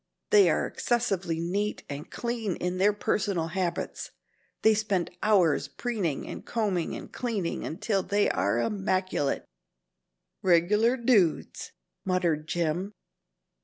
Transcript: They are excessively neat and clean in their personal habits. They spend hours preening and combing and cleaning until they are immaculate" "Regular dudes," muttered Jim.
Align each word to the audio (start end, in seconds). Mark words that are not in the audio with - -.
They 0.31 0.49
are 0.49 0.65
excessively 0.65 1.39
neat 1.39 1.83
and 1.87 2.09
clean 2.09 2.55
in 2.55 2.79
their 2.79 2.91
personal 2.91 3.49
habits. 3.49 4.09
They 4.63 4.73
spend 4.73 5.11
hours 5.21 5.67
preening 5.67 6.27
and 6.27 6.43
combing 6.43 6.95
and 6.95 7.13
cleaning 7.13 7.63
until 7.63 8.01
they 8.01 8.27
are 8.27 8.59
immaculate" 8.59 9.45
"Regular 10.51 10.97
dudes," 10.97 11.71
muttered 12.03 12.47
Jim. 12.47 12.93